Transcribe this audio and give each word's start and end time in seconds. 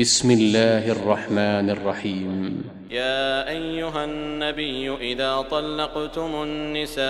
بسم 0.00 0.30
الله 0.30 0.92
الرحمن 0.92 1.70
الرحيم. 1.70 2.64
يا 2.90 3.48
أيها 3.48 4.04
النبي 4.04 4.96
إذا 5.12 5.40
طلقتم 5.50 6.42
النساء 6.42 7.04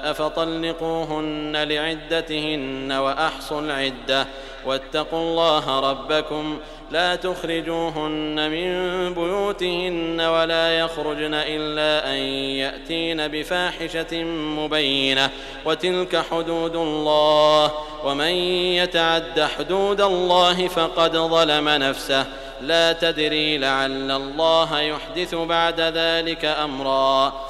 فطلقوهن 0.00 1.56
لعدتهن 1.56 2.92
وأحصوا 2.92 3.60
العدة. 3.60 4.26
واتقوا 4.66 5.18
الله 5.18 5.80
ربكم. 5.90 6.58
لا 6.90 7.16
تخرجوهن 7.16 8.50
من 8.50 9.14
بيوتهن 9.14 10.20
ولا 10.20 10.78
يخرجن 10.78 11.34
إلا 11.34 12.10
أن 12.10 12.16
يأتين 12.56 13.28
بفاحشة 13.28 14.24
مبينة. 14.24 15.30
وتلك 15.64 16.24
حدود 16.30 16.76
الله. 16.76 17.72
ومن 18.04 18.32
يتعد 18.74 19.48
حدود 19.58 20.00
الله 20.00 20.68
فقد 20.68 21.16
ظلم 21.16 21.68
نفسه. 21.68 22.26
لا 22.60 22.92
تدري 22.92 23.58
لعل 23.58 24.10
الله 24.10 24.80
يحدث 24.80 25.34
بعد 25.34 25.80
ذلك 25.80 26.44
أمرا. 26.44 27.49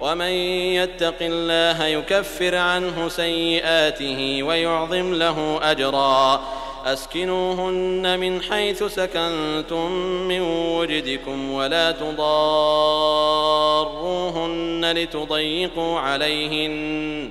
ومن 0.00 0.32
يتق 0.78 1.16
الله 1.20 1.86
يكفر 1.86 2.56
عنه 2.56 3.08
سيئاته 3.08 4.42
ويعظم 4.42 5.14
له 5.14 5.58
أجرا. 5.62 6.42
أسكنوهن 6.86 8.18
من 8.20 8.42
حيث 8.42 8.84
سكنتم 8.84 9.92
من 10.28 10.40
وجدكم 10.40 11.50
ولا 11.50 11.92
تضاروهن 11.92 12.18
لتضيقوا 14.92 16.00
عليهن. 16.00 17.28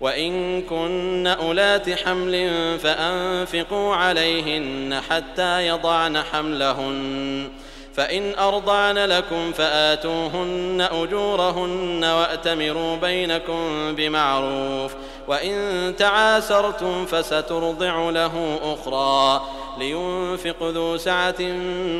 وإن 0.00 0.62
كن 0.62 1.26
أولات 1.26 1.90
حمل 1.90 2.50
فأنفقوا 2.78 3.94
عليهن 3.94 5.00
حتى 5.10 5.66
يضعن 5.66 6.22
حملهن. 6.22 7.48
فإن 7.98 8.34
أرضعن 8.38 8.98
لكم 8.98 9.52
فآتوهن 9.52 10.88
أجورهن 10.92 12.04
وأتمروا 12.04 12.96
بينكم 12.96 13.94
بمعروف 13.94 14.94
وإن 15.28 15.94
تعاسرتم 15.98 17.06
فسترضع 17.06 18.10
له 18.10 18.58
أخرى 18.62 19.42
لينفق 19.78 20.62
ذو 20.62 20.96
سعة 20.96 21.40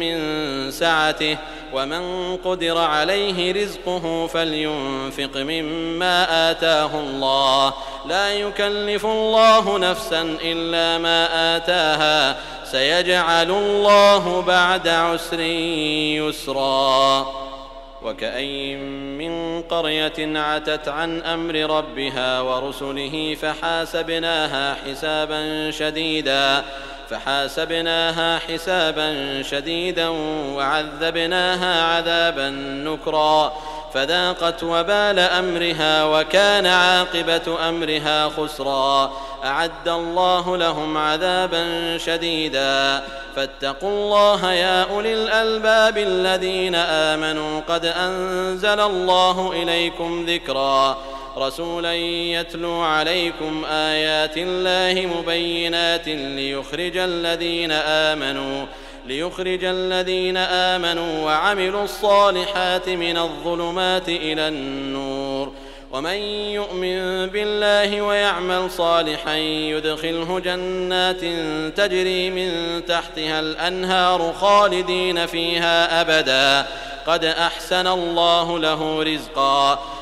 من 0.00 0.18
سعته 0.70 1.36
ومن 1.74 2.36
قدر 2.36 2.78
عليه 2.78 3.52
رزقه 3.62 4.26
فلينفق 4.26 5.36
مما 5.36 6.50
آتاه 6.50 6.90
الله. 7.00 7.72
لا 8.06 8.34
يكلف 8.34 9.06
الله 9.06 9.78
نفسا 9.78 10.36
إلا 10.42 10.98
ما 10.98 11.56
آتاها. 11.56 12.36
سيجعل 12.64 13.50
الله 13.50 14.42
بعد 14.46 14.88
عسر 14.88 15.40
يسرا. 16.20 17.47
وكأي 18.02 18.76
من 19.18 19.62
قرية 19.62 20.38
عتت 20.38 20.88
عن 20.88 21.22
أمر 21.22 21.54
ربها 21.54 22.40
ورسله 22.40 23.36
فحاسبناها 23.42 24.74
حسابا 24.74 25.70
شديدا 25.70 26.64
فحاسبناها 27.10 28.38
حسابا 28.38 29.42
شديدا 29.42 30.08
وعذبناها 30.54 31.82
عذابا 31.82 32.50
نكرا. 32.84 33.52
فذاقت 33.94 34.62
وبال 34.62 35.18
أمرها 35.18 36.04
وكان 36.04 36.66
عاقبة 36.66 37.68
أمرها 37.68 38.28
خسرا. 38.28 39.12
أعد 39.44 39.88
الله 39.88 40.56
لهم 40.56 40.96
عذابا 40.96 41.98
شديدا. 41.98 43.02
فاتقوا 43.36 43.90
الله 43.90 44.52
يا 44.52 44.82
أولي 44.82 45.14
الألباب 45.14 45.98
الذين 45.98 46.74
آمنوا. 46.74 47.60
قد 47.68 47.84
أنزل 47.84 48.80
الله 48.80 49.52
إليكم 49.62 50.26
ذكرا. 50.28 50.98
رسولا 51.36 51.94
يتلو 51.94 52.80
عليكم 52.80 53.64
آيات 53.64 54.36
الله 54.36 55.06
مبينات 55.06 56.08
ليخرج 56.08 56.96
الذين 56.96 57.72
آمنوا. 57.72 58.66
ليخرج 59.08 59.64
الذين 59.64 60.36
آمنوا 60.36 61.24
وعملوا 61.24 61.84
الصالحات 61.84 62.88
من 62.88 63.18
الظلمات 63.18 64.08
إلى 64.08 64.48
النور. 64.48 65.52
ومن 65.92 66.14
يؤمن 66.52 67.26
بالله 67.26 68.02
ويعمل 68.02 68.70
صالحا 68.70 69.36
يدخله 69.36 70.40
جنات 70.40 71.20
تجري 71.76 72.30
من 72.30 72.82
تحتها 72.86 73.40
الأنهار 73.40 74.32
خالدين 74.40 75.26
فيها 75.26 76.00
أبدا. 76.00 76.66
قد 77.06 77.24
أحسن 77.24 77.86
الله 77.86 78.58
له 78.58 79.02
رزقا. 79.02 79.97